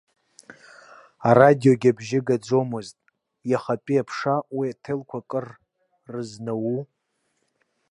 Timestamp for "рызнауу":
6.11-6.81